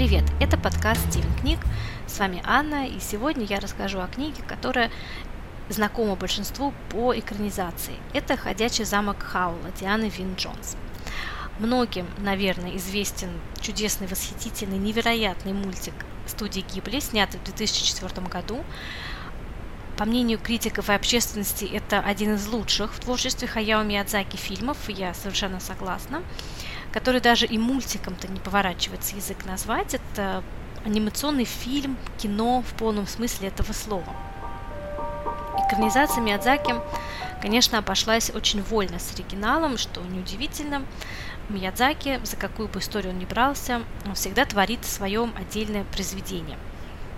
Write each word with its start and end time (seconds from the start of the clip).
Привет, 0.00 0.24
это 0.40 0.56
подкаст 0.56 1.10
Стивен 1.10 1.30
Книг. 1.38 1.58
С 2.06 2.18
вами 2.18 2.40
Анна, 2.46 2.86
и 2.86 2.98
сегодня 3.00 3.44
я 3.44 3.60
расскажу 3.60 4.00
о 4.00 4.06
книге, 4.06 4.42
которая 4.48 4.90
знакома 5.68 6.16
большинству 6.16 6.72
по 6.88 7.14
экранизации. 7.14 7.96
Это 8.14 8.38
«Ходячий 8.38 8.86
замок 8.86 9.22
Хаула» 9.22 9.70
Дианы 9.78 10.08
Вин 10.08 10.36
Джонс. 10.36 10.78
Многим, 11.58 12.06
наверное, 12.16 12.78
известен 12.78 13.28
чудесный, 13.60 14.06
восхитительный, 14.06 14.78
невероятный 14.78 15.52
мультик 15.52 15.92
студии 16.26 16.64
Гибли, 16.72 16.98
снятый 17.00 17.38
в 17.38 17.44
2004 17.44 18.26
году. 18.26 18.64
По 19.98 20.06
мнению 20.06 20.38
критиков 20.38 20.88
и 20.88 20.94
общественности, 20.94 21.66
это 21.66 22.00
один 22.00 22.36
из 22.36 22.46
лучших 22.46 22.94
в 22.94 23.00
творчестве 23.00 23.46
Хаяо 23.46 23.82
Миядзаки 23.82 24.36
фильмов, 24.36 24.78
я 24.88 25.12
совершенно 25.12 25.60
согласна 25.60 26.22
который 26.92 27.20
даже 27.20 27.46
и 27.46 27.58
мультиком-то 27.58 28.28
не 28.28 28.40
поворачивается 28.40 29.16
язык 29.16 29.44
назвать. 29.44 29.94
Это 29.94 30.42
анимационный 30.84 31.44
фильм, 31.44 31.96
кино 32.18 32.62
в 32.62 32.72
полном 32.74 33.06
смысле 33.06 33.48
этого 33.48 33.72
слова. 33.72 34.16
Экранизация 35.66 36.22
Миядзаки, 36.22 36.74
конечно, 37.40 37.78
обошлась 37.78 38.30
очень 38.30 38.62
вольно 38.62 38.98
с 38.98 39.14
оригиналом, 39.14 39.78
что 39.78 40.00
неудивительно. 40.00 40.82
Миядзаки, 41.48 42.20
за 42.24 42.36
какую 42.36 42.68
бы 42.68 42.80
историю 42.80 43.12
он 43.12 43.18
ни 43.18 43.24
брался, 43.24 43.82
он 44.06 44.14
всегда 44.14 44.44
творит 44.44 44.84
свое 44.84 45.28
отдельное 45.36 45.84
произведение. 45.84 46.58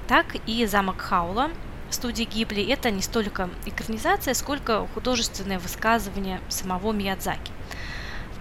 Так 0.08 0.36
и 0.46 0.66
«Замок 0.66 1.00
Хаула» 1.00 1.50
студии 1.90 2.24
Гибли– 2.24 2.64
это 2.68 2.90
не 2.90 3.02
столько 3.02 3.50
экранизация, 3.66 4.34
сколько 4.34 4.86
художественное 4.94 5.58
высказывание 5.58 6.40
самого 6.48 6.92
Миядзаки 6.92 7.52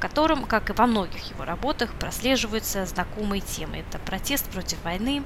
котором, 0.02 0.44
как 0.44 0.70
и 0.70 0.74
во 0.74 0.88
многих 0.88 1.30
его 1.30 1.46
работах, 1.46 1.94
прослеживаются 1.94 2.86
знакомые 2.86 3.42
темы. 3.42 3.78
Это 3.78 4.00
протест 4.00 4.50
против 4.50 4.84
войны, 4.84 5.24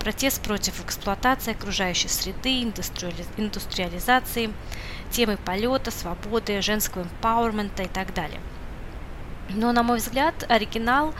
протест 0.00 0.42
против 0.42 0.84
эксплуатации 0.84 1.52
окружающей 1.52 2.08
среды, 2.08 2.62
индустриализации, 2.62 4.52
темы 5.10 5.38
полета, 5.38 5.90
свободы, 5.90 6.60
женского 6.60 7.04
эмпауэрмента 7.04 7.84
и 7.84 7.88
так 7.88 8.12
далее. 8.12 8.40
Но, 9.50 9.72
на 9.72 9.82
мой 9.82 9.98
взгляд, 9.98 10.44
оригинал 10.50 11.14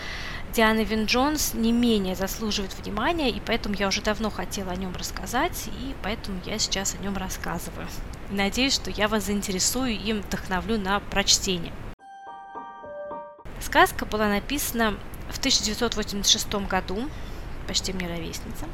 Дианы 0.52 0.82
Вин 0.84 1.04
Джонс 1.04 1.54
не 1.54 1.72
менее 1.72 2.14
заслуживает 2.14 2.74
внимания, 2.74 3.30
и 3.30 3.40
поэтому 3.40 3.74
я 3.76 3.86
уже 3.86 4.02
давно 4.02 4.28
хотела 4.28 4.72
о 4.72 4.76
нем 4.76 4.94
рассказать, 4.94 5.68
и 5.80 5.94
поэтому 6.02 6.40
я 6.44 6.58
сейчас 6.58 6.94
о 6.94 6.98
нем 6.98 7.16
рассказываю. 7.16 7.86
Надеюсь, 8.30 8.74
что 8.74 8.90
я 8.90 9.08
вас 9.08 9.26
заинтересую 9.26 9.92
и 9.92 10.12
вдохновлю 10.12 10.78
на 10.78 11.00
прочтение. 11.00 11.72
Сказка 13.60 14.06
была 14.06 14.28
написана 14.28 14.94
в 15.30 15.38
1986 15.38 16.54
году, 16.68 17.08
почти 17.66 17.92
мне 17.92 18.06
ровесница. 18.06 18.66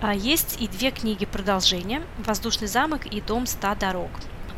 А 0.00 0.14
есть 0.14 0.60
и 0.60 0.68
две 0.68 0.90
книги 0.90 1.24
продолжения 1.24 2.02
«Воздушный 2.18 2.68
замок» 2.68 3.06
и 3.06 3.20
«Дом 3.20 3.46
ста 3.46 3.74
дорог». 3.74 4.10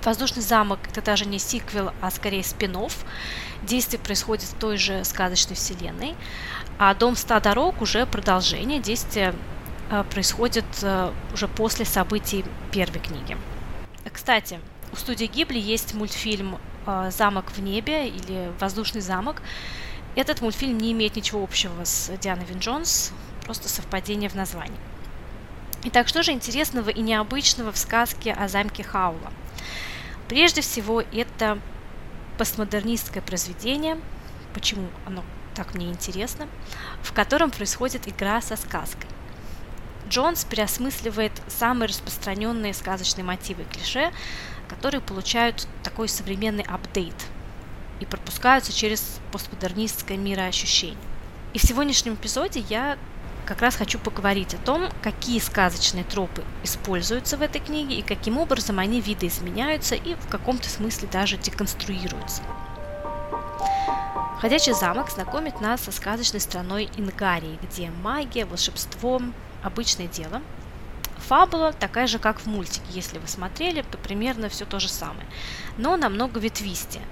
«Воздушный 0.04 0.42
замок»– 0.42 0.78
это 0.91 1.02
даже 1.02 1.26
не 1.26 1.38
сиквел, 1.38 1.92
а 2.00 2.10
скорее 2.10 2.42
спин 2.42 2.72
-офф. 2.72 2.92
Действие 3.62 4.00
происходит 4.00 4.48
в 4.48 4.54
той 4.54 4.76
же 4.78 5.04
сказочной 5.04 5.56
вселенной. 5.56 6.14
А 6.78 6.94
«Дом 6.94 7.16
ста 7.16 7.41
дорог» 7.41 7.82
уже 7.82 8.06
продолжение. 8.06 8.80
Действие 8.80 9.34
а, 9.91 10.04
происходит 10.04 10.64
а, 10.82 11.12
уже 11.32 11.48
после 11.48 11.84
событий 11.84 12.44
первой 12.72 13.00
книги. 13.00 13.36
Кстати, 14.12 14.60
у 14.92 14.96
студии 14.96 15.26
Гибли 15.26 15.58
есть 15.58 15.94
мультфильм 15.94 16.58
«Замок 17.11 17.53
в 17.53 17.61
небе» 17.61 18.08
или 18.08 18.53
«Воздушный 18.58 19.00
замок». 19.00 19.42
Этот 20.17 20.41
мультфильм 20.41 20.78
не 20.78 20.92
имеет 20.92 21.17
ничего 21.17 21.42
общего 21.42 21.84
с 21.84 22.11
Дианой 22.19 22.44
Вин 22.44 22.58
Джонс, 22.58 23.12
просто 23.44 23.69
совпадение 23.69 24.28
в 24.28 24.34
названии. 24.34 24.81
Итак, 25.84 26.09
что 26.09 26.22
же 26.22 26.32
интересного 26.32 26.91
и 26.91 27.00
необычного 27.00 27.71
в 27.71 27.78
сказке 27.78 28.32
о 28.32 28.49
замке 28.49 28.82
Хаула? 28.82 29.32
Прежде 30.28 30.60
всего, 30.60 31.00
это 31.00 31.59
постмодернистское 32.37 33.22
произведение, 33.22 33.99
почему 34.55 34.88
оно 35.06 35.25
так 35.55 35.75
мне 35.75 35.88
интересно, 35.88 36.49
в 37.03 37.12
котором 37.12 37.50
происходит 37.50 38.09
игра 38.09 38.41
со 38.41 38.56
сказкой. 38.56 39.09
Джонс 40.09 40.44
переосмысливает 40.44 41.32
самые 41.49 41.88
распространенные 41.88 42.75
сказочные 42.75 43.25
мотивы 43.25 43.62
и 43.62 43.66
клише, 43.66 44.12
которые 44.69 45.01
получают 45.01 45.67
такой 45.83 46.09
современный 46.09 46.65
апдейт 46.65 47.15
и 48.01 48.05
пропускаются 48.05 48.73
через 48.73 49.19
постмодернистское 49.33 50.17
мироощущение. 50.17 50.97
И 51.55 51.59
в 51.59 51.62
сегодняшнем 51.62 52.15
эпизоде 52.15 52.61
я 52.69 52.99
как 53.47 53.62
раз 53.62 53.77
хочу 53.77 53.99
поговорить 53.99 54.55
о 54.55 54.59
том, 54.59 54.89
какие 55.03 55.41
сказочные 55.41 56.05
тропы 56.05 56.45
используются 56.62 57.39
в 57.39 57.43
этой 57.43 57.61
книге 57.61 57.97
и 57.97 58.03
каким 58.03 58.37
образом 58.37 58.79
они 58.79 59.01
видоизменяются 59.01 59.95
и 59.95 60.15
в 60.15 60.29
каком-то 60.29 60.69
смысле 60.69 61.09
даже 61.11 61.39
деконструируются. 61.39 62.43
Ходячий 64.41 64.75
замок 64.75 65.11
знакомит 65.11 65.61
нас 65.61 65.81
со 65.81 65.91
сказочной 65.91 66.41
страной 66.41 66.91
Ингарии, 66.97 67.59
где 67.62 67.91
магия, 67.91 68.45
волшебство– 68.45 69.21
обычное 69.65 70.06
дело– 70.06 70.43
Фабула 71.28 71.75
такая 71.75 72.06
же, 72.06 72.19
как 72.19 72.41
в 72.41 72.47
мультике, 72.47 72.87
если 72.89 73.19
вы 73.19 73.28
смотрели, 73.28 73.83
то 73.83 73.99
примерно 73.99 74.49
все 74.49 74.65
то 74.65 74.81
же 74.81 74.89
самое, 74.89 75.27
но 75.77 75.99
намного 75.99 76.41
ветвистее. 76.41 77.03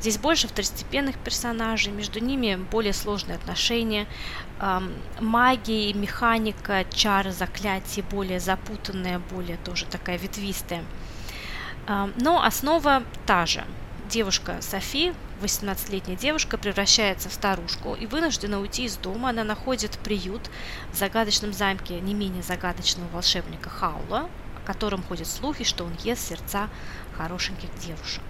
Здесь 0.00 0.16
больше 0.16 0.48
второстепенных 0.48 1.18
персонажей, 1.18 1.92
между 1.92 2.18
ними 2.18 2.54
более 2.54 2.94
сложные 2.94 3.36
отношения, 3.36 4.06
эм, 4.60 4.94
магия, 5.20 5.92
механика, 5.92 6.86
чары, 6.90 7.32
заклятия 7.32 8.02
более 8.02 8.40
запутанная, 8.40 9.18
более 9.18 9.58
тоже 9.58 9.84
такая 9.84 10.16
ветвистая. 10.16 10.82
Эм, 11.86 12.14
но 12.16 12.42
основа 12.42 13.02
та 13.26 13.44
же. 13.44 13.62
Девушка 14.08 14.56
Софи 14.62 15.12
18-летняя 15.42 16.16
девушка 16.16 16.58
превращается 16.58 17.28
в 17.28 17.34
старушку 17.34 17.94
и 17.94 18.06
вынуждена 18.06 18.60
уйти 18.60 18.84
из 18.84 18.96
дома. 18.96 19.30
Она 19.30 19.44
находит 19.44 19.98
приют 19.98 20.50
в 20.92 20.96
загадочном 20.96 21.52
замке 21.52 22.00
не 22.00 22.14
менее 22.14 22.42
загадочного 22.42 23.08
волшебника 23.08 23.70
Хаула, 23.70 24.28
о 24.56 24.66
котором 24.66 25.02
ходят 25.02 25.26
слухи, 25.26 25.64
что 25.64 25.84
он 25.84 25.92
ест 26.02 26.28
сердца 26.28 26.68
хорошеньких 27.16 27.74
девушек. 27.78 28.22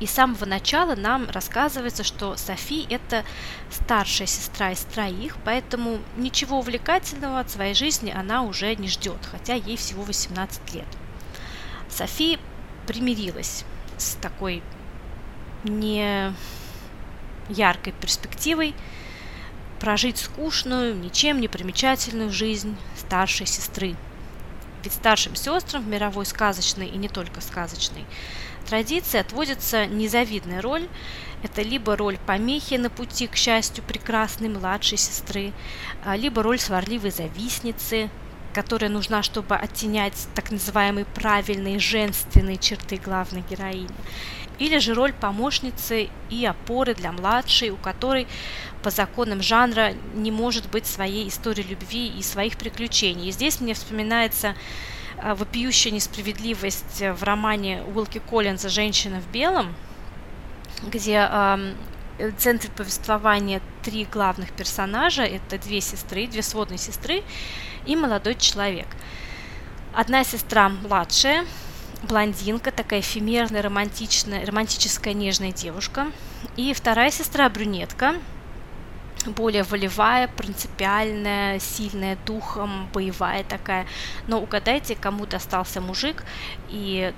И 0.00 0.06
с 0.06 0.10
самого 0.10 0.44
начала 0.44 0.96
нам 0.96 1.30
рассказывается, 1.30 2.02
что 2.02 2.36
Софи– 2.36 2.86
это 2.90 3.24
старшая 3.70 4.26
сестра 4.26 4.72
из 4.72 4.80
троих, 4.80 5.36
поэтому 5.44 6.00
ничего 6.16 6.58
увлекательного 6.58 7.40
от 7.40 7.50
своей 7.50 7.74
жизни 7.74 8.10
она 8.10 8.42
уже 8.42 8.74
не 8.74 8.88
ждет, 8.88 9.18
хотя 9.30 9.54
ей 9.54 9.76
всего 9.76 10.02
18 10.02 10.74
лет. 10.74 10.86
Софи 11.88 12.40
примирилась 12.86 13.64
с 13.96 14.14
такой 14.16 14.62
не 15.64 16.32
яркой 17.48 17.92
перспективой 17.92 18.74
прожить 19.80 20.18
скучную, 20.18 20.94
ничем 20.94 21.40
не 21.40 21.48
примечательную 21.48 22.30
жизнь 22.30 22.76
старшей 22.96 23.46
сестры. 23.46 23.96
Ведь 24.82 24.92
старшим 24.92 25.34
сестрам 25.34 25.82
в 25.82 25.88
мировой 25.88 26.26
сказочной 26.26 26.88
и 26.88 26.96
не 26.96 27.08
только 27.08 27.40
сказочной 27.40 28.04
традиции 28.64 29.18
отводится 29.18 29.86
незавидная 29.86 30.60
роль. 30.62 30.88
Это 31.42 31.62
либо 31.62 31.96
роль 31.96 32.18
помехи 32.26 32.74
на 32.74 32.88
пути 32.88 33.26
к 33.26 33.36
счастью 33.36 33.84
прекрасной 33.84 34.48
младшей 34.48 34.96
сестры, 34.96 35.52
а, 36.04 36.16
либо 36.16 36.42
роль 36.42 36.58
сварливой 36.58 37.10
завистницы, 37.10 38.08
которая 38.54 38.88
нужна, 38.88 39.22
чтобы 39.22 39.54
оттенять 39.54 40.28
так 40.34 40.50
называемые 40.50 41.04
правильные 41.04 41.78
женственные 41.78 42.56
черты 42.56 42.96
главной 42.96 43.42
героини 43.42 43.90
или 44.58 44.78
же 44.78 44.94
роль 44.94 45.12
помощницы 45.12 46.08
и 46.30 46.46
опоры 46.46 46.94
для 46.94 47.12
младшей, 47.12 47.70
у 47.70 47.76
которой 47.76 48.26
по 48.82 48.90
законам 48.90 49.42
жанра 49.42 49.94
не 50.14 50.30
может 50.30 50.70
быть 50.70 50.86
своей 50.86 51.28
истории 51.28 51.62
любви 51.62 52.08
и 52.08 52.22
своих 52.22 52.56
приключений. 52.56 53.28
И 53.28 53.32
здесь 53.32 53.60
мне 53.60 53.74
вспоминается 53.74 54.54
а, 55.18 55.34
вопиющая 55.34 55.90
несправедливость 55.90 57.00
в 57.00 57.22
романе 57.22 57.82
Уилки 57.94 58.18
Коллинза 58.18 58.68
«Женщина 58.68 59.20
в 59.20 59.32
белом», 59.32 59.74
где 60.82 61.28
э, 61.30 61.74
в 62.18 62.36
центре 62.36 62.70
повествования 62.70 63.60
три 63.82 64.04
главных 64.04 64.52
персонажа. 64.52 65.22
Это 65.22 65.58
две 65.58 65.80
сестры, 65.80 66.26
две 66.26 66.42
сводные 66.42 66.78
сестры 66.78 67.22
и 67.86 67.96
молодой 67.96 68.34
человек. 68.34 68.86
Одна 69.94 70.24
сестра 70.24 70.68
младшая, 70.68 71.44
блондинка, 72.04 72.70
такая 72.70 73.00
эфемерная, 73.00 73.62
романтичная, 73.62 74.46
романтическая, 74.46 75.14
нежная 75.14 75.52
девушка. 75.52 76.06
И 76.56 76.72
вторая 76.72 77.10
сестра 77.10 77.48
брюнетка, 77.48 78.14
более 79.26 79.62
волевая, 79.62 80.28
принципиальная, 80.28 81.58
сильная 81.58 82.16
духом, 82.26 82.88
боевая 82.92 83.44
такая. 83.44 83.86
Но 84.26 84.40
угадайте, 84.40 84.94
кому 84.94 85.26
достался 85.26 85.80
мужик 85.80 86.24
и 86.68 87.12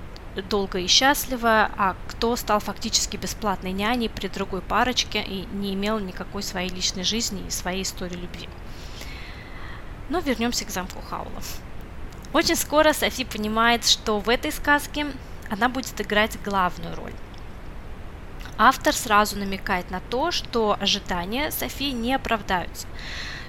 долго 0.49 0.79
и 0.79 0.87
счастливо, 0.87 1.71
а 1.77 1.95
кто 2.07 2.35
стал 2.35 2.59
фактически 2.59 3.17
бесплатной 3.17 3.71
няней 3.71 4.09
при 4.09 4.27
другой 4.27 4.61
парочке 4.61 5.21
и 5.21 5.45
не 5.53 5.73
имел 5.73 5.99
никакой 5.99 6.43
своей 6.43 6.69
личной 6.69 7.03
жизни 7.03 7.43
и 7.47 7.51
своей 7.51 7.83
истории 7.83 8.15
любви. 8.15 8.47
Но 10.09 10.19
вернемся 10.19 10.65
к 10.65 10.69
замку 10.69 11.01
Хаула. 11.01 11.41
Очень 12.33 12.55
скоро 12.55 12.93
Софи 12.93 13.25
понимает, 13.25 13.85
что 13.85 14.19
в 14.19 14.29
этой 14.29 14.51
сказке 14.51 15.07
она 15.49 15.69
будет 15.69 15.99
играть 16.01 16.37
главную 16.43 16.95
роль. 16.95 17.13
Автор 18.57 18.93
сразу 18.93 19.37
намекает 19.37 19.91
на 19.91 19.99
то, 19.99 20.31
что 20.31 20.75
ожидания 20.79 21.51
Софии 21.51 21.91
не 21.91 22.13
оправдаются, 22.13 22.87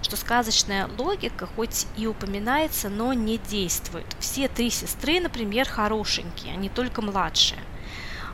что 0.03 0.17
сказочная 0.17 0.89
логика 0.99 1.47
хоть 1.47 1.87
и 1.97 2.07
упоминается, 2.07 2.89
но 2.89 3.15
не 3.15 3.39
действует. 3.39 4.07
Все 4.21 4.49
три 4.49 4.71
сестры, 4.71 5.19
например, 5.21 5.69
хорошенькие, 5.69 6.57
не 6.57 6.69
только 6.69 7.01
младшие. 7.03 7.61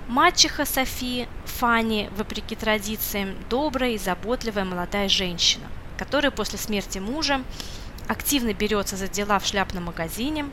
Мачеха 0.08 0.66
Софии, 0.66 1.28
Фанни, 1.44 2.10
вопреки 2.16 2.56
традициям, 2.56 3.36
добрая 3.48 3.92
и 3.92 3.98
заботливая 3.98 4.64
молодая 4.64 5.08
женщина, 5.08 5.66
которая 5.96 6.30
после 6.30 6.58
смерти 6.58 6.98
мужа 6.98 7.42
активно 8.08 8.52
берется 8.52 8.96
за 8.96 9.08
дела 9.08 9.38
в 9.38 9.46
шляпном 9.46 9.84
магазине, 9.84 10.46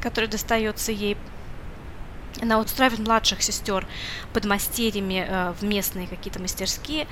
который 0.00 0.28
достается 0.28 0.92
ей. 0.92 1.16
Она 2.40 2.58
устраивает 2.58 3.00
младших 3.00 3.42
сестер 3.42 3.86
под 4.32 4.44
мастерьями 4.44 5.26
э, 5.28 5.52
в 5.58 5.64
местные 5.64 6.06
какие-то 6.06 6.40
мастерские. 6.40 7.06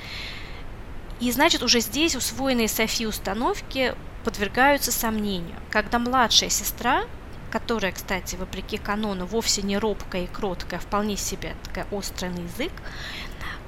И 1.20 1.32
значит, 1.32 1.62
уже 1.62 1.81
здесь 1.81 2.14
усвоенные 2.14 2.69
Софи 2.69 3.06
установки 3.06 3.94
подвергаются 4.25 4.93
сомнению. 4.93 5.56
Когда 5.70 5.99
младшая 5.99 6.50
сестра, 6.50 7.04
которая, 7.50 7.92
кстати, 7.92 8.37
вопреки 8.37 8.76
канону, 8.76 9.25
вовсе 9.25 9.62
не 9.62 9.78
робкая 9.78 10.25
и 10.25 10.26
кроткая, 10.26 10.78
а 10.78 10.82
вполне 10.82 11.16
себе 11.16 11.54
такая 11.64 11.87
острый 11.90 12.31
язык, 12.31 12.72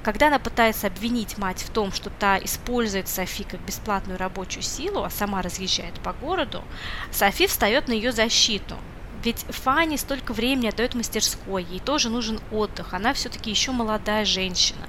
когда 0.03 0.27
она 0.27 0.39
пытается 0.39 0.87
обвинить 0.87 1.37
мать 1.37 1.61
в 1.61 1.69
том, 1.69 1.91
что 1.91 2.09
та 2.09 2.37
использует 2.37 3.07
Софи 3.07 3.43
как 3.43 3.59
бесплатную 3.61 4.17
рабочую 4.17 4.63
силу, 4.63 5.03
а 5.03 5.09
сама 5.09 5.41
разъезжает 5.41 5.99
по 5.99 6.13
городу, 6.13 6.63
Софи 7.11 7.47
встает 7.47 7.87
на 7.87 7.93
ее 7.93 8.11
защиту. 8.11 8.75
Ведь 9.21 9.39
Фанни 9.49 9.97
столько 9.97 10.31
времени 10.31 10.67
отдает 10.67 10.95
мастерской, 10.95 11.63
ей 11.63 11.81
тоже 11.81 12.09
нужен 12.09 12.39
отдых, 12.51 12.93
она 12.93 13.13
все-таки 13.13 13.49
еще 13.49 13.73
молодая 13.73 14.23
женщина, 14.23 14.87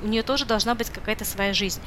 у 0.00 0.06
нее 0.06 0.22
тоже 0.22 0.44
должна 0.44 0.76
быть 0.76 0.88
какая-то 0.88 1.24
своя 1.24 1.52
жизнь. 1.52 1.80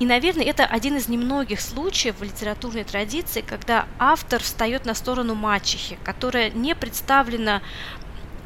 И, 0.00 0.06
наверное, 0.06 0.44
это 0.44 0.64
один 0.64 0.96
из 0.96 1.08
немногих 1.08 1.60
случаев 1.60 2.18
в 2.18 2.24
литературной 2.24 2.82
традиции, 2.82 3.42
когда 3.42 3.86
автор 4.00 4.42
встает 4.42 4.86
на 4.86 4.94
сторону 4.94 5.36
мачехи, 5.36 5.98
которая 6.02 6.50
не 6.50 6.74
представлена 6.74 7.62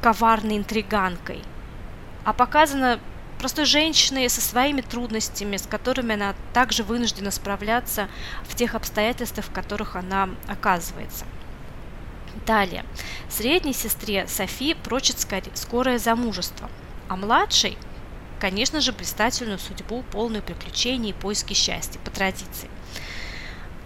коварной 0.02 0.58
интриганкой, 0.58 1.42
а 2.24 2.34
показана 2.34 3.00
простой 3.40 3.64
женщиной 3.64 4.28
со 4.28 4.42
своими 4.42 4.82
трудностями, 4.82 5.56
с 5.56 5.66
которыми 5.66 6.12
она 6.12 6.34
также 6.52 6.82
вынуждена 6.82 7.30
справляться 7.30 8.10
в 8.44 8.54
тех 8.54 8.74
обстоятельствах, 8.74 9.46
в 9.46 9.50
которых 9.50 9.96
она 9.96 10.28
оказывается. 10.46 11.24
Далее. 12.46 12.84
Средней 13.30 13.72
сестре 13.72 14.28
Софи 14.28 14.74
прочит 14.74 15.16
скорое 15.54 15.98
замужество, 15.98 16.68
а 17.08 17.16
младшей, 17.16 17.78
конечно 18.38 18.82
же, 18.82 18.92
блистательную 18.92 19.58
судьбу, 19.58 20.04
полную 20.12 20.42
приключений 20.42 21.10
и 21.10 21.14
поиски 21.14 21.54
счастья, 21.54 21.98
по 22.00 22.10
традиции. 22.10 22.68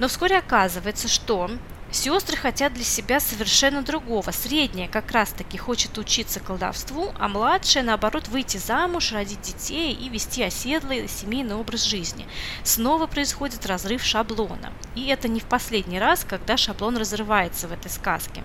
Но 0.01 0.09
вскоре 0.09 0.37
оказывается, 0.37 1.07
что 1.07 1.49
Сестры 1.95 2.37
хотят 2.37 2.75
для 2.75 2.83
себя 2.83 3.21
совершенно 3.21 3.81
другого. 3.81 4.33
Средняя 4.33 4.89
как 4.89 5.13
раз-таки 5.13 5.57
хочет 5.57 5.97
учиться 5.97 6.41
колдовству, 6.41 7.13
а 7.21 7.29
младшая, 7.29 7.85
наоборот, 7.85 8.27
выйти 8.27 8.57
замуж, 8.57 9.13
родить 9.13 9.41
детей 9.43 9.93
и 9.93 10.09
вести 10.09 10.43
оседлый 10.43 11.07
семейный 11.07 11.55
образ 11.55 11.85
жизни. 11.85 12.27
Снова 12.65 13.07
происходит 13.07 13.65
разрыв 13.65 14.03
шаблона. 14.03 14.73
И 14.97 15.07
это 15.07 15.29
не 15.29 15.39
в 15.39 15.45
последний 15.45 16.01
раз, 16.01 16.27
когда 16.29 16.57
шаблон 16.57 16.97
разрывается 16.97 17.69
в 17.69 17.73
этой 17.73 17.93
сказке. 17.93 18.43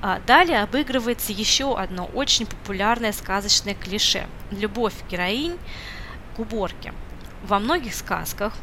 А 0.00 0.20
далее 0.20 0.62
обыгрывается 0.62 1.32
еще 1.32 1.78
одно 1.78 2.06
очень 2.14 2.46
популярное 2.46 3.12
сказочное 3.12 3.74
клише– 3.74 4.26
любовь 4.50 4.94
героинь 5.10 5.58
к 6.34 6.38
уборке. 6.38 6.94
Во 7.42 7.58
многих 7.58 7.94
сказках 7.94 8.54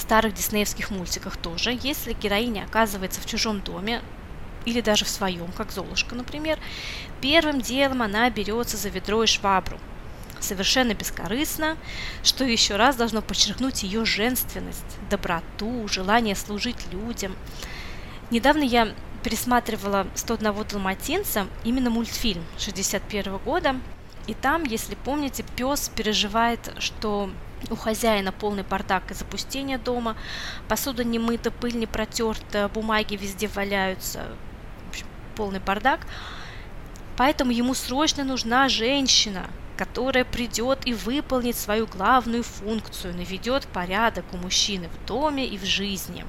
старых 0.00 0.34
диснеевских 0.34 0.90
мультиках 0.90 1.36
тоже, 1.36 1.78
если 1.82 2.12
героиня 2.12 2.64
оказывается 2.64 3.20
в 3.20 3.26
чужом 3.26 3.60
доме, 3.60 4.02
или 4.64 4.80
даже 4.80 5.04
в 5.04 5.08
своем, 5.08 5.52
как 5.52 5.70
Золушка, 5.70 6.14
например, 6.14 6.58
первым 7.20 7.60
делом 7.60 8.02
она 8.02 8.28
берется 8.30 8.76
за 8.76 8.88
ведро 8.88 9.22
и 9.22 9.26
швабру. 9.26 9.78
Совершенно 10.40 10.92
бескорыстно, 10.92 11.76
что 12.22 12.44
еще 12.44 12.76
раз 12.76 12.96
должно 12.96 13.22
подчеркнуть 13.22 13.84
ее 13.84 14.04
женственность, 14.04 14.84
доброту, 15.08 15.88
желание 15.88 16.36
служить 16.36 16.92
людям. 16.92 17.34
Недавно 18.30 18.64
я 18.64 18.92
пересматривала 19.22 20.06
«101 20.14 20.70
далматинца», 20.70 21.46
именно 21.64 21.90
мультфильм 21.90 22.44
61 22.58 23.38
года, 23.38 23.76
и 24.26 24.34
там, 24.34 24.64
если 24.64 24.96
помните, 24.96 25.44
пес 25.56 25.88
переживает, 25.94 26.74
что 26.80 27.30
у 27.70 27.76
хозяина 27.76 28.32
полный 28.32 28.62
бардак 28.62 29.10
и 29.10 29.14
запустение 29.14 29.78
дома, 29.78 30.16
посуда 30.68 31.04
не 31.04 31.18
мыта, 31.18 31.50
пыль 31.50 31.76
не 31.76 31.86
протерта, 31.86 32.70
бумаги 32.72 33.16
везде 33.16 33.48
валяются, 33.48 34.24
в 34.86 34.90
общем, 34.90 35.06
полный 35.34 35.60
бардак. 35.60 36.06
Поэтому 37.16 37.50
ему 37.50 37.74
срочно 37.74 38.24
нужна 38.24 38.68
женщина, 38.68 39.46
которая 39.76 40.24
придет 40.24 40.86
и 40.86 40.94
выполнит 40.94 41.56
свою 41.56 41.86
главную 41.86 42.42
функцию, 42.42 43.14
наведет 43.14 43.66
порядок 43.68 44.24
у 44.32 44.36
мужчины 44.36 44.88
в 44.88 45.06
доме 45.06 45.46
и 45.46 45.58
в 45.58 45.64
жизни. 45.64 46.24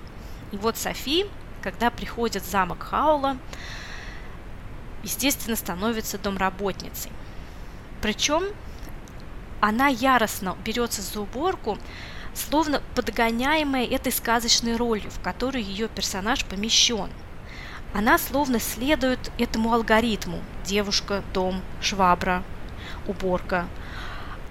И 0.51 0.57
вот 0.57 0.77
Софи, 0.77 1.25
когда 1.61 1.89
приходит 1.89 2.43
в 2.43 2.49
замок 2.49 2.83
Хаула, 2.83 3.37
естественно, 5.03 5.55
становится 5.55 6.17
домработницей. 6.17 7.11
Причем 8.01 8.43
она 9.61 9.87
яростно 9.87 10.55
берется 10.63 11.01
за 11.01 11.21
уборку, 11.21 11.77
словно 12.33 12.81
подгоняемая 12.95 13.85
этой 13.85 14.11
сказочной 14.11 14.75
ролью, 14.75 15.09
в 15.09 15.19
которую 15.19 15.63
ее 15.63 15.87
персонаж 15.87 16.45
помещен. 16.45 17.09
Она 17.93 18.17
словно 18.17 18.59
следует 18.59 19.31
этому 19.37 19.73
алгоритму– 19.73 20.41
девушка, 20.65 21.23
дом, 21.33 21.61
швабра, 21.81 22.43
уборка. 23.07 23.67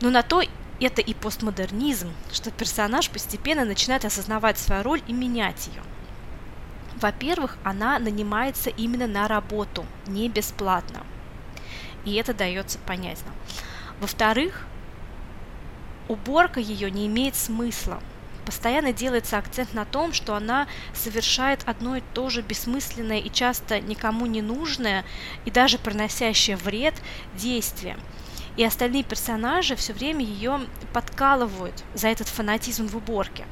Но 0.01 0.11
на 0.11 0.23
то 0.23 0.43
это 0.81 1.01
и 1.01 1.15
постмодернизм, 1.15 2.13
что 2.33 2.51
персонаж 2.51 3.09
постепенно 3.11 3.65
начинает 3.65 4.05
осознавать 4.05 4.59
свою 4.59 4.83
роль 4.83 5.03
и 5.07 5.13
менять 5.13 5.69
ее. 5.69 5.83
Во-первых, 7.01 7.59
она 7.63 7.99
нанимается 7.99 8.71
именно 8.71 9.07
на 9.07 9.29
работу, 9.29 9.85
не 10.07 10.29
бесплатно. 10.29 11.03
И 12.05 12.15
это 12.15 12.33
дается 12.33 12.79
понятно. 12.87 13.33
Во-вторых, 14.01 14.67
уборка 16.09 16.61
ее 16.61 16.91
не 16.91 17.07
имеет 17.07 17.37
смысла. 17.37 18.01
Постоянно 18.45 18.93
делается 18.93 19.39
акцент 19.39 19.75
на 19.75 19.85
том, 19.85 20.13
что 20.13 20.37
она 20.37 20.69
совершает 20.95 21.63
одно 21.67 21.97
и 21.97 22.03
то 22.15 22.31
же 22.31 22.43
бессмысленное 22.43 23.19
и 23.19 23.31
часто 23.31 23.81
никому 23.81 24.27
не 24.27 24.41
нужное 24.41 25.05
и 25.45 25.51
даже 25.51 25.79
приносящее 25.79 26.57
вред 26.57 26.95
действие. 27.35 27.97
И 28.57 28.65
остальные 28.65 29.03
персонажи 29.03 29.75
все 29.75 29.93
время 29.93 30.25
ее 30.25 30.61
подкалывают 30.93 31.83
за 31.95 32.09
этот 32.09 32.29
фанатизм 32.29 32.87
в 32.87 32.97
уборке. 32.97 33.45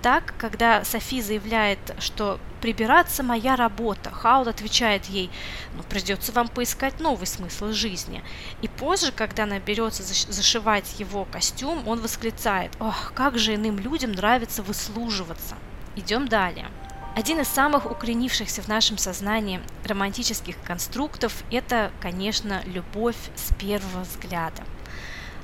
Так, 0.00 0.34
когда 0.38 0.84
Софи 0.84 1.20
заявляет, 1.20 1.78
что 1.98 2.38
прибираться 2.60 3.24
моя 3.24 3.56
работа, 3.56 4.10
Хаул 4.10 4.46
отвечает 4.46 5.06
ей, 5.06 5.30
ну 5.74 5.82
придется 5.82 6.30
вам 6.32 6.48
поискать 6.48 7.00
новый 7.00 7.26
смысл 7.26 7.72
жизни. 7.72 8.22
И 8.62 8.68
позже, 8.68 9.10
когда 9.10 9.42
она 9.42 9.58
берется 9.58 10.02
зашивать 10.04 11.00
его 11.00 11.24
костюм, 11.24 11.86
он 11.88 12.00
восклицает, 12.00 12.72
ох, 12.78 13.12
как 13.14 13.38
же 13.38 13.56
иным 13.56 13.78
людям 13.78 14.12
нравится 14.12 14.62
выслуживаться. 14.62 15.56
Идем 15.96 16.28
далее. 16.28 16.68
Один 17.16 17.40
из 17.40 17.48
самых 17.48 17.90
укоренившихся 17.90 18.62
в 18.62 18.68
нашем 18.68 18.98
сознании 18.98 19.60
романтических 19.84 20.54
конструктов– 20.62 21.42
это, 21.50 21.90
конечно, 22.00 22.62
любовь 22.66 23.16
с 23.34 23.52
первого 23.54 24.02
взгляда. 24.02 24.62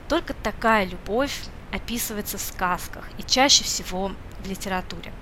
Только 0.09 0.35
такая 0.35 0.85
любовь 0.85 1.37
описывается 1.73 2.39
в 2.39 2.41
сказках 2.41 3.05
и 3.19 3.25
чаще 3.25 3.65
всего 3.65 4.13
литературе. 4.47 5.13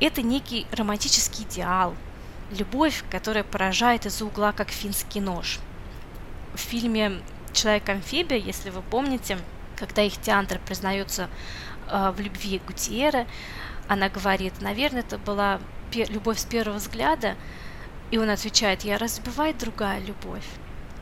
Это 0.00 0.22
некий 0.22 0.66
романтический 0.72 1.44
идеал, 1.44 1.94
любовь, 2.50 3.04
которая 3.10 3.44
поражает 3.44 4.06
из-за 4.06 4.24
угла, 4.24 4.52
как 4.52 4.70
финский 4.70 5.20
нож. 5.20 5.58
В 6.54 6.58
фильме 6.58 7.20
«Человек-амфибия», 7.52 8.38
если 8.38 8.70
вы 8.70 8.82
помните, 8.82 9.38
когда 9.76 10.02
их 10.02 10.16
театр 10.18 10.60
признается 10.64 11.28
э, 11.88 12.12
в 12.16 12.20
любви 12.20 12.60
Гутиера, 12.66 13.26
она 13.88 14.08
говорит, 14.08 14.60
наверное, 14.60 15.00
это 15.00 15.18
была 15.18 15.60
любовь 15.92 16.38
с 16.38 16.44
первого 16.44 16.76
взгляда, 16.76 17.36
и 18.10 18.18
он 18.18 18.30
отвечает, 18.30 18.82
я 18.82 18.98
разбивает 18.98 19.58
другая 19.58 20.00
любовь. 20.00 20.46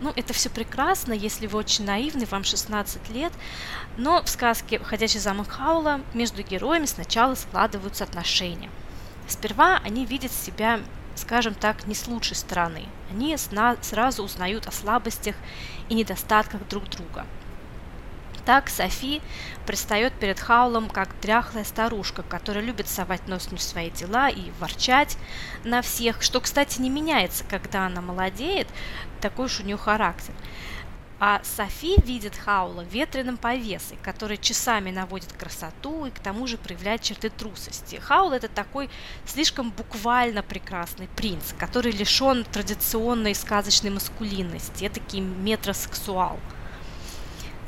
Ну, 0.01 0.13
это 0.15 0.33
все 0.33 0.49
прекрасно, 0.49 1.13
если 1.13 1.49
вы 1.49 1.59
очень 1.59 1.85
наивны, 1.85 2.25
вам 2.27 2.45
16 2.45 3.11
лет, 3.11 3.33
но 3.97 4.23
в 4.23 4.29
сказке 4.29 4.79
«Ходячий 4.79 5.19
замок 5.19 5.49
Хаула» 5.49 6.01
между 6.15 6.43
героями 6.43 6.87
сначала 6.87 7.35
складываются 7.35 8.05
отношения. 8.05 8.71
Сперва 9.27 9.79
они 9.85 10.07
видят 10.07 10.31
себя, 10.31 10.81
скажем 11.17 11.55
так, 11.55 11.87
не 11.87 11.95
с 11.95 12.07
лучшей 12.07 12.37
стороны. 12.37 12.85
Они 13.11 13.37
сразу 13.37 14.23
узнают 14.23 14.69
о 14.69 14.73
слабостях 14.73 15.35
и 15.89 15.95
недостатках 15.95 16.67
друг 16.69 16.89
друга. 16.89 17.27
Так 18.49 18.71
Софи 18.71 19.21
предстает 19.67 20.15
перед 20.15 20.41
Хаулом 20.41 20.89
как 20.89 21.11
дряхлая 21.21 21.65
старушка, 21.65 22.23
которая 22.23 22.65
любит 22.65 22.89
совать 22.89 23.29
нос 23.29 23.51
не 23.51 23.59
в 23.59 23.63
свои 23.63 23.91
дела 23.91 24.31
и 24.31 24.51
ворчать 24.59 25.19
на 25.65 25.83
всех, 25.83 26.23
что, 26.23 26.41
кстати, 26.41 26.81
не 26.81 26.89
меняется, 26.89 27.45
когда 27.45 27.85
она 27.85 28.01
молодеет, 28.01 28.67
такой 29.21 29.45
уж 29.45 29.61
у 29.61 29.65
нее 29.65 29.77
характер. 29.77 30.33
А 31.21 31.43
Софи 31.45 32.01
видит 32.01 32.39
Хаула 32.39 32.87
ветреным 32.91 33.37
повесой, 33.37 33.99
который 34.03 34.39
часами 34.39 34.91
наводит 34.91 35.35
красоту 35.35 36.07
и 36.07 36.11
к 36.11 36.19
тому 36.19 36.47
же 36.47 36.57
проявляет 36.57 37.03
черты 37.03 37.29
трусости. 37.29 37.97
Хаул 37.97 38.33
это 38.33 38.49
такой 38.49 38.89
слишком 39.27 39.71
буквально 39.73 40.43
прекрасный 40.43 41.09
принц, 41.09 41.53
который 41.59 41.93
лишен 41.93 42.47
традиционной 42.51 43.35
сказочной 43.35 43.91
маскулинности, 43.91 44.87
это 44.87 45.03
метросексуал. 45.21 46.39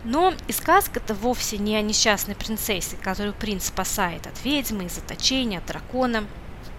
Но 0.04 0.32
и 0.48 0.52
сказка-то 0.52 1.14
вовсе 1.14 1.58
не 1.58 1.76
о 1.76 1.82
несчастной 1.82 2.34
принцессе, 2.34 2.96
которую 2.96 3.34
принц 3.34 3.66
спасает 3.66 4.26
от 4.26 4.44
ведьмы, 4.44 4.84
из 4.84 4.94
заточения, 4.94 5.58
от 5.58 5.66
дракона– 5.66 6.24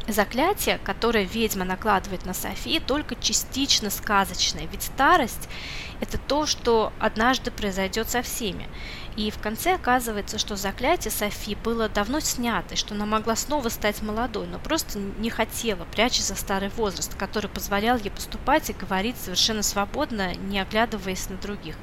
Заклятие, 0.08 0.80
которое 0.80 1.26
ведьма 1.26 1.64
накладывает 1.64 2.26
на 2.26 2.34
Софи, 2.34 2.80
только 2.80 3.16
частично 3.16 3.92
сказочное, 3.92 4.66
ведь 4.66 4.84
старость– 4.84 5.48
это 6.02 6.18
то, 6.18 6.48
что 6.48 6.92
однажды 7.00 7.52
произойдет 7.52 8.10
со 8.10 8.24
всеми. 8.24 8.68
И 9.16 9.30
в 9.30 9.38
конце 9.38 9.76
оказывается, 9.76 10.40
что 10.40 10.56
заклятие 10.56 11.12
Софи 11.12 11.54
было 11.54 11.88
давно 11.88 12.20
снято, 12.20 12.74
и 12.74 12.78
что 12.78 12.96
она 12.96 13.06
могла 13.06 13.36
снова 13.36 13.70
стать 13.70 14.02
молодой, 14.02 14.48
но 14.48 14.58
просто 14.58 14.98
не 14.98 15.30
хотела, 15.30 15.86
прячась 15.86 16.28
за 16.28 16.36
старый 16.36 16.70
возраст, 16.70 17.16
который 17.16 17.50
позволял 17.50 17.98
ей 17.98 18.10
поступать 18.10 18.72
и 18.72 18.74
говорить 18.74 19.18
совершенно 19.18 19.62
свободно, 19.62 20.34
не 20.34 20.60
оглядываясь 20.60 21.30
на 21.30 21.38
других. 21.38 21.76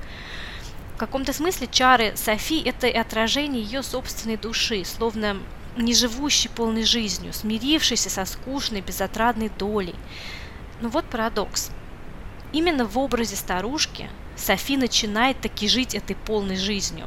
В 0.98 1.00
каком-то 1.00 1.32
смысле 1.32 1.68
чары 1.70 2.16
Софи– 2.16 2.60
это 2.64 2.88
и 2.88 2.96
отражение 2.96 3.62
ее 3.62 3.84
собственной 3.84 4.36
души, 4.36 4.84
словно 4.84 5.36
не 5.76 5.94
живущий 5.94 6.48
полной 6.48 6.82
жизнью, 6.82 7.32
смирившийся 7.32 8.10
со 8.10 8.24
скучной, 8.24 8.80
безотрадной 8.80 9.48
долей. 9.48 9.94
Но 10.80 10.88
вот 10.88 11.04
парадокс. 11.04 11.70
Именно 12.50 12.84
в 12.84 12.98
образе 12.98 13.36
старушки 13.36 14.10
Софи 14.34 14.76
начинает 14.76 15.40
таки 15.40 15.68
жить 15.68 15.94
этой 15.94 16.16
полной 16.16 16.56
жизнью. 16.56 17.06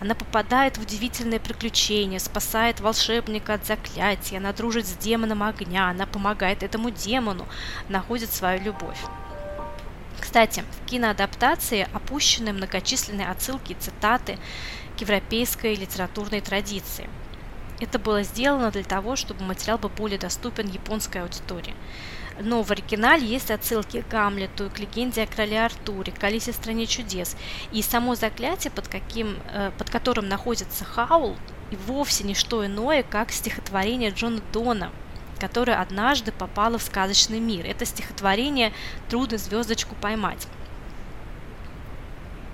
Она 0.00 0.14
попадает 0.14 0.76
в 0.76 0.82
удивительное 0.82 1.40
приключение, 1.40 2.20
спасает 2.20 2.80
волшебника 2.80 3.54
от 3.54 3.64
заклятия, 3.64 4.36
она 4.36 4.52
дружит 4.52 4.86
с 4.86 4.92
демоном 4.98 5.42
огня, 5.42 5.88
она 5.88 6.04
помогает 6.04 6.62
этому 6.62 6.90
демону, 6.90 7.48
находит 7.88 8.30
свою 8.30 8.62
любовь. 8.62 8.98
Кстати, 10.20 10.64
в 10.70 10.88
киноадаптации 10.88 11.88
опущены 11.92 12.52
многочисленные 12.52 13.28
отсылки 13.28 13.72
и 13.72 13.76
цитаты 13.76 14.38
к 14.96 15.00
европейской 15.00 15.74
литературной 15.74 16.40
традиции– 16.40 17.08
это 17.80 17.98
было 17.98 18.22
сделано 18.22 18.70
для 18.70 18.82
того, 18.82 19.16
чтобы 19.16 19.42
материал 19.42 19.78
был 19.78 19.88
более 19.88 20.18
доступен 20.18 20.68
японской 20.68 21.22
аудитории. 21.22 21.74
Но 22.38 22.62
в 22.62 22.70
оригинале 22.70 23.26
есть 23.26 23.50
отсылки 23.50 24.02
к 24.02 24.08
Гамлету, 24.08 24.70
к 24.70 24.78
легенде 24.78 25.22
о 25.22 25.26
короле 25.26 25.62
Артуре, 25.64 26.12
к 26.12 26.22
Алисе 26.22 26.52
в 26.52 26.56
стране 26.56 26.86
чудес. 26.86 27.36
И 27.72 27.82
само 27.82 28.14
заклятие, 28.14 28.70
под, 28.70 28.88
каким, 28.88 29.36
э, 29.52 29.72
под 29.76 29.90
которым 29.90 30.28
находится 30.28 30.84
Хаул, 30.84 31.36
и 31.70 31.76
вовсе 31.76 32.24
не 32.24 32.34
что 32.34 32.64
иное, 32.64 33.02
как 33.02 33.32
стихотворение 33.32 34.10
Джона 34.10 34.40
Дона, 34.52 34.90
которое 35.40 35.80
однажды 35.80 36.30
попало 36.30 36.78
в 36.78 36.82
сказочный 36.82 37.40
мир. 37.40 37.66
Это 37.66 37.84
стихотворение 37.84 38.72
«Трудно 39.08 39.38
звездочку 39.38 39.94
поймать». 39.96 40.46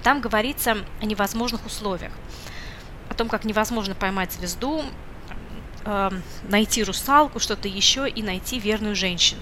Там 0.02 0.20
говорится 0.20 0.78
о 1.00 1.04
невозможных 1.04 1.66
условиях 1.66 2.12
о 3.08 3.14
том, 3.14 3.28
как 3.28 3.44
невозможно 3.44 3.94
поймать 3.94 4.32
звезду, 4.32 4.82
э, 5.84 6.10
найти 6.48 6.82
русалку, 6.82 7.40
что-то 7.40 7.68
еще 7.68 8.08
и 8.08 8.22
найти 8.22 8.58
верную 8.58 8.94
женщину. 8.96 9.40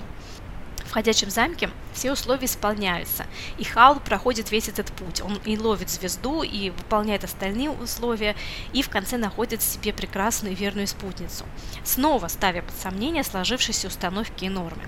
В 0.95 0.97
ходячем 0.97 1.29
замке 1.29 1.71
все 1.93 2.13
условия 2.13 2.45
исполняются, 2.45 3.27
и 3.59 3.65
Хаул 3.65 3.99
проходит 3.99 4.53
весь 4.53 4.69
этот 4.69 4.93
путь. 4.93 5.23
Он 5.23 5.41
и 5.45 5.59
ловит 5.59 5.91
звезду, 5.91 6.45
и 6.45 6.71
выполняет 6.71 7.25
остальные 7.25 7.71
условия, 7.71 8.37
и 8.73 8.81
в 8.81 8.91
конце 8.91 9.17
находит 9.17 9.61
себе 9.61 9.93
прекрасную 9.93 10.53
и 10.53 10.55
верную 10.55 10.87
спутницу, 10.87 11.47
снова 11.83 12.29
ставя 12.29 12.63
под 12.63 12.77
сомнение 12.77 13.25
сложившиеся 13.25 13.89
установки 13.89 14.45
и 14.45 14.49
нормы. 14.49 14.85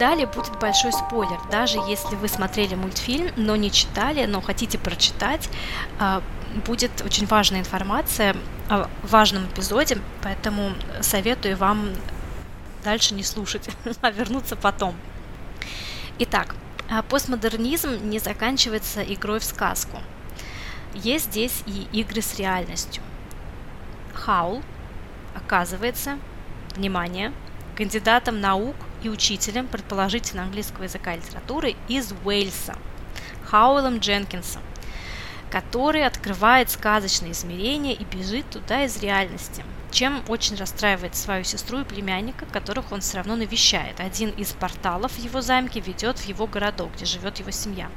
Далее 0.00 0.26
будет 0.26 0.58
большой 0.58 0.92
спойлер. 0.92 1.38
Даже 1.48 1.78
если 1.78 2.16
вы 2.16 2.26
смотрели 2.26 2.74
мультфильм, 2.74 3.30
но 3.36 3.54
не 3.54 3.70
читали, 3.70 4.26
но 4.26 4.40
хотите 4.40 4.78
прочитать, 4.78 5.48
а, 6.00 6.24
будет 6.66 7.02
очень 7.04 7.26
важная 7.26 7.60
информация 7.60 8.34
о 8.68 8.88
важном 9.04 9.46
эпизоде, 9.46 9.98
поэтому 10.24 10.72
советую 11.02 11.56
вам 11.56 11.92
дальше 12.84 13.14
не 13.14 13.22
слушать, 13.22 13.68
а 14.00 14.10
вернуться 14.10 14.56
потом. 14.56 14.94
Итак, 16.18 16.54
а 16.90 17.02
постмодернизм 17.02 18.08
не 18.08 18.18
заканчивается 18.18 19.02
игрой 19.02 19.40
в 19.40 19.44
сказку. 19.44 19.98
Есть 20.94 21.26
здесь 21.26 21.62
и 21.66 21.86
игры 21.92 22.22
с 22.22 22.38
реальностью. 22.38 23.02
Хаул 24.14 24.62
оказывается, 25.34 26.18
внимание, 26.74 27.32
кандидатом 27.76 28.40
наук 28.40 28.76
и 29.02 29.08
учителем, 29.08 29.66
предположительно 29.68 30.42
английского 30.42 30.84
языка 30.84 31.14
и 31.14 31.18
литературы, 31.18 31.76
из 31.88 32.12
Уэльса, 32.24 32.76
Хауэлом 33.46 33.98
Дженкинсом 33.98 34.62
который 35.50 36.06
открывает 36.06 36.70
сказочные 36.70 37.32
измерения 37.32 37.94
и 37.94 38.04
бежит 38.04 38.48
туда 38.50 38.84
из 38.84 39.00
реальности, 39.02 39.64
чем 39.90 40.22
очень 40.28 40.56
расстраивает 40.56 41.16
свою 41.16 41.44
сестру 41.44 41.80
и 41.80 41.84
племянника, 41.84 42.46
которых 42.46 42.92
он 42.92 43.00
все 43.00 43.18
равно 43.18 43.36
навещает. 43.36 44.00
Один 44.00 44.30
из 44.30 44.52
порталов 44.52 45.12
в 45.12 45.18
его 45.18 45.40
замке 45.40 45.80
ведет 45.80 46.18
в 46.18 46.24
его 46.26 46.46
городок, 46.46 46.92
где 46.94 47.06
живет 47.06 47.38
его 47.38 47.50
семья. 47.50 47.88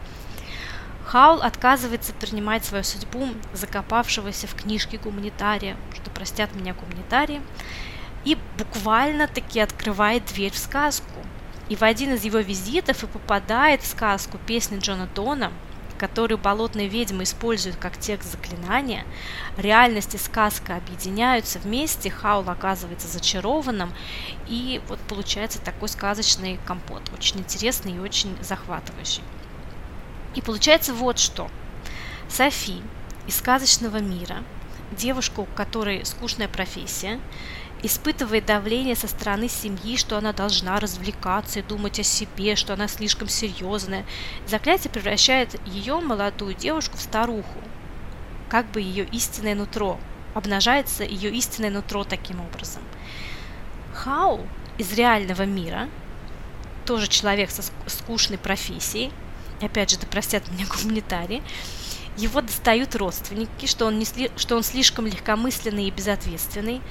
Хаул 1.06 1.42
отказывается 1.42 2.14
принимать 2.14 2.64
свою 2.64 2.84
судьбу 2.86 3.28
закопавшегося 3.54 4.48
в 4.48 4.56
книжке 4.56 4.98
гуманитария, 4.98 5.76
что 5.94 6.10
простят 6.10 6.56
меня 6.56 6.74
гуманитарии, 6.74 7.42
и 8.24 8.38
буквально 8.58 9.28
таки 9.28 9.60
открывает 9.60 10.26
дверь 10.26 10.54
в 10.54 10.58
сказку. 10.58 11.20
И 11.68 11.76
в 11.76 11.84
один 11.84 12.14
из 12.14 12.24
его 12.24 12.40
визитов 12.40 13.04
и 13.04 13.08
попадает 13.08 13.82
в 13.82 13.88
сказку 13.88 14.38
песни 14.38 14.80
Джона 14.80 15.08
Дона– 15.14 15.52
которую 16.02 16.40
болотные 16.40 16.88
ведьмы 16.88 17.24
используют 17.24 17.78
как 17.78 17.96
текст 17.96 18.32
заклинания, 18.32 19.06
реальность 19.56 20.16
и 20.16 20.18
сказка 20.18 20.78
объединяются 20.78 21.60
вместе, 21.60 22.10
Хаул 22.10 22.50
оказывается 22.50 23.08
зачарованным, 23.08 23.94
и 24.48 24.82
вот 24.88 24.98
получается 25.02 25.62
такой 25.62 25.90
сказочный 25.90 26.60
компот, 26.66 27.04
очень 27.16 27.42
интересный 27.42 27.98
и 27.98 28.00
очень 28.00 28.36
захватывающий. 28.42 29.22
И 30.34 30.42
получается 30.42 30.96
вот 30.96 31.20
что. 31.20 31.52
Софи 32.28 32.82
из 33.28 33.38
сказочного 33.38 33.98
мира, 33.98 34.44
девушка, 34.98 35.42
у 35.42 35.46
которой 35.46 36.04
скучная 36.04 36.48
профессия, 36.48 37.20
испытывает 37.84 38.46
давление 38.46 38.96
со 38.96 39.08
стороны 39.08 39.48
семьи, 39.50 39.98
что 39.98 40.18
она 40.18 40.34
должна 40.34 40.80
развлекаться 40.80 41.60
и 41.60 41.64
думать 41.64 42.00
о 42.00 42.04
себе, 42.04 42.56
что 42.56 42.74
она 42.74 42.88
слишком 42.88 43.28
серьезная. 43.28 44.06
Заклятие 44.48 44.92
превращает 44.92 45.60
ее, 45.68 46.00
молодую 46.00 46.54
девушку, 46.54 46.98
в 46.98 47.02
старуху, 47.02 47.60
как 48.50 48.70
бы 48.72 48.82
ее 48.82 49.06
истинное 49.06 49.56
нутро. 49.56 50.00
Обнажается 50.34 51.04
ее 51.04 51.32
истинное 51.32 51.72
нутро 51.72 52.04
таким 52.04 52.40
образом. 52.42 52.84
Хау 53.94 54.46
из 54.78 54.94
реального 54.94 55.44
мира, 55.44 55.90
тоже 56.86 57.08
человек 57.08 57.52
со 57.52 57.64
скучной 57.88 58.38
профессией, 58.38 59.12
опять 59.62 59.92
же, 59.92 59.98
да 60.00 60.08
простят 60.08 60.50
меня 60.52 60.66
гуманитарии, 60.66 61.44
его 62.22 62.42
достают 62.42 62.96
родственники, 62.96 63.66
что 63.66 63.86
он, 63.88 63.98
не 63.98 64.06
сли, 64.06 64.32
что 64.36 64.56
он 64.56 64.64
слишком 64.64 65.08
легкомысленный 65.08 65.86
и 65.86 65.92
безответственный, 65.92 66.82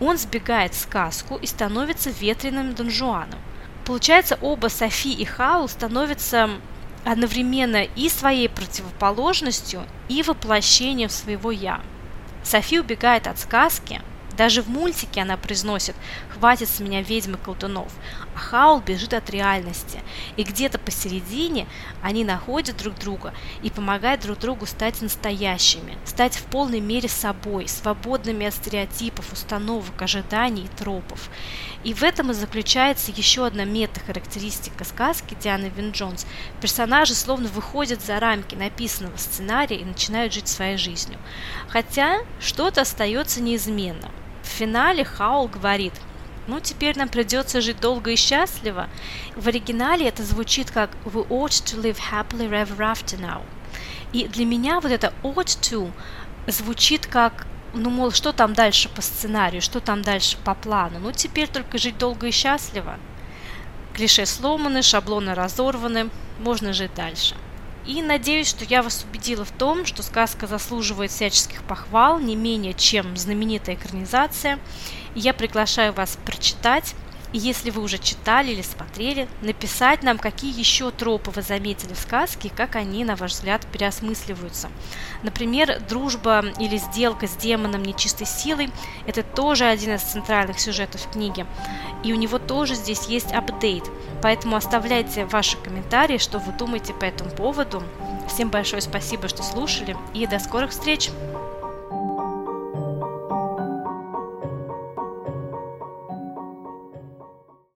он 0.00 0.16
сбегает 0.16 0.74
в 0.74 0.80
сказку 0.80 1.36
и 1.36 1.46
становится 1.46 2.10
ветреным 2.10 2.74
донжуаном. 2.74 3.40
Получается, 3.84 4.38
оба 4.40 4.68
Софи 4.68 5.12
и 5.12 5.24
Хаул 5.24 5.68
становятся 5.68 6.50
одновременно 7.04 7.84
и 7.84 8.08
своей 8.08 8.48
противоположностью, 8.48 9.82
и 10.08 10.22
воплощением 10.22 11.08
своего 11.08 11.50
«я». 11.50 11.80
Софи 12.42 12.80
убегает 12.80 13.26
от 13.26 13.38
сказки, 13.38 14.02
Даже 14.36 14.62
в 14.62 14.68
мультике 14.68 15.22
она 15.22 15.36
произносит 15.36 15.96
«хватит 16.34 16.68
с 16.68 16.80
меня 16.80 17.02
ведьмы 17.02 17.38
колдунов», 17.38 17.92
а 18.34 18.38
Хаул 18.38 18.80
бежит 18.80 19.14
от 19.14 19.30
реальности. 19.30 20.02
И 20.36 20.42
где-то 20.42 20.78
посередине 20.78 21.66
они 22.02 22.24
находят 22.24 22.76
друг 22.76 22.98
друга 22.98 23.32
и 23.62 23.70
помогают 23.70 24.20
друг 24.20 24.38
другу 24.38 24.66
стать 24.66 25.00
настоящими, 25.00 25.96
стать 26.04 26.36
в 26.36 26.44
полной 26.44 26.80
мере 26.80 27.08
собой, 27.08 27.66
свободными 27.66 28.46
от 28.46 28.54
стереотипов, 28.54 29.32
установок, 29.32 30.00
ожиданий 30.02 30.64
и 30.64 30.76
тропов. 30.76 31.30
И 31.82 31.94
в 31.94 32.02
этом 32.02 32.30
и 32.30 32.34
заключается 32.34 33.12
еще 33.12 33.46
одна 33.46 33.64
мета-характеристика 33.64 34.84
сказки 34.84 35.36
Дианы 35.40 35.72
Вин 35.74 35.92
Джонс. 35.92 36.26
Персонажи 36.60 37.14
словно 37.14 37.48
выходят 37.48 38.02
за 38.02 38.20
рамки 38.20 38.54
написанного 38.54 39.16
сценария 39.16 39.76
и 39.76 39.84
начинают 39.84 40.32
жить 40.32 40.48
своей 40.48 40.76
жизнью. 40.76 41.18
Хотя 41.68 42.18
что-то 42.40 42.82
остается 42.82 43.40
неизменно. 43.40 44.10
В 44.46 44.58
финале 44.58 45.04
Хаул 45.04 45.48
говорит 45.48 45.92
ну, 46.46 46.60
теперь 46.60 46.96
нам 46.96 47.08
придется 47.08 47.60
жить 47.60 47.80
долго 47.80 48.12
и 48.12 48.16
счастливо. 48.16 48.88
В 49.34 49.48
оригинале 49.48 50.06
это 50.06 50.22
звучит 50.22 50.70
как 50.70 50.90
We 51.04 51.26
ought 51.28 51.48
to 51.48 51.82
live 51.82 51.98
happily 52.12 52.48
ever 52.48 52.78
after 52.78 53.18
now. 53.18 53.42
И 54.12 54.28
для 54.28 54.44
меня 54.44 54.80
вот 54.80 54.92
это 54.92 55.12
ought 55.24 55.58
to 55.60 55.90
звучит 56.46 57.06
как 57.06 57.46
ну, 57.74 57.90
мол, 57.90 58.12
что 58.12 58.32
там 58.32 58.54
дальше 58.54 58.88
по 58.88 59.02
сценарию, 59.02 59.60
что 59.60 59.80
там 59.80 60.02
дальше 60.02 60.36
по 60.44 60.54
плану. 60.54 61.00
Ну, 61.00 61.12
теперь 61.12 61.48
только 61.48 61.78
жить 61.78 61.98
долго 61.98 62.28
и 62.28 62.30
счастливо. 62.30 62.96
Клише 63.92 64.24
сломаны, 64.24 64.82
шаблоны 64.82 65.34
разорваны, 65.34 66.10
можно 66.38 66.72
жить 66.72 66.94
дальше. 66.94 67.34
И 67.86 68.02
надеюсь, 68.02 68.48
что 68.48 68.64
я 68.64 68.82
вас 68.82 69.04
убедила 69.08 69.44
в 69.44 69.52
том, 69.52 69.86
что 69.86 70.02
сказка 70.02 70.46
заслуживает 70.46 71.12
всяческих 71.12 71.62
похвал, 71.62 72.18
не 72.18 72.34
менее 72.34 72.74
чем 72.74 73.16
знаменитая 73.16 73.76
экранизация. 73.76 74.58
И 75.14 75.20
я 75.20 75.32
приглашаю 75.32 75.92
вас 75.92 76.18
прочитать 76.24 76.94
и 77.36 77.38
если 77.38 77.68
вы 77.68 77.82
уже 77.82 77.98
читали 77.98 78.52
или 78.52 78.62
смотрели, 78.62 79.28
написать 79.42 80.02
нам, 80.02 80.16
какие 80.16 80.58
еще 80.58 80.90
тропы 80.90 81.30
вы 81.30 81.42
заметили 81.42 81.92
в 81.92 81.98
сказке, 81.98 82.48
как 82.48 82.76
они, 82.76 83.04
на 83.04 83.14
ваш 83.14 83.32
взгляд, 83.32 83.66
переосмысливаются. 83.70 84.70
Например, 85.22 85.78
дружба 85.86 86.46
или 86.58 86.78
сделка 86.78 87.26
с 87.26 87.36
демоном 87.36 87.82
нечистой 87.82 88.26
силой– 88.26 88.70
это 89.06 89.22
тоже 89.22 89.66
один 89.66 89.96
из 89.96 90.00
центральных 90.00 90.58
сюжетов 90.58 91.10
книги. 91.12 91.44
И 92.02 92.14
у 92.14 92.16
него 92.16 92.38
тоже 92.38 92.74
здесь 92.74 93.04
есть 93.04 93.32
апдейт. 93.32 93.84
Поэтому 94.22 94.56
оставляйте 94.56 95.26
ваши 95.26 95.58
комментарии, 95.58 96.16
что 96.16 96.38
вы 96.38 96.52
думаете 96.52 96.94
по 96.94 97.04
этому 97.04 97.28
поводу. 97.28 97.82
Всем 98.30 98.48
большое 98.48 98.80
спасибо, 98.80 99.28
что 99.28 99.42
слушали, 99.42 99.94
и 100.14 100.26
до 100.26 100.38
скорых 100.38 100.70
встреч! 100.70 101.10